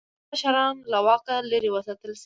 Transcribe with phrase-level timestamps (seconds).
[0.07, 2.19] خراب مشران له واکه لرې وساتل شي.